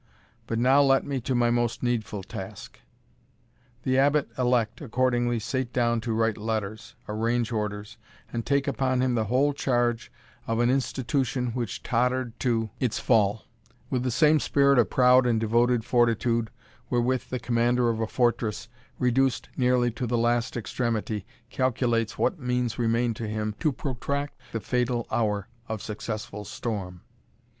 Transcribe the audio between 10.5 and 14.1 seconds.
an institution which tottered to its fall, with the